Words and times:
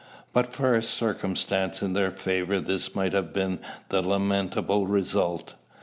But 0.33 0.51
for 0.51 0.73
a 0.73 0.81
circumstance 0.81 1.83
in 1.83 1.93
their 1.93 2.09
favour 2.09 2.59
this 2.59 2.95
might 2.95 3.13
have 3.13 3.33
been 3.33 3.59
the 3.89 4.01
lamentable 4.01 4.87
result. 4.87 5.53